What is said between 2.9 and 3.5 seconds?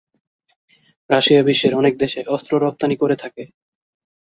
করে থাকে।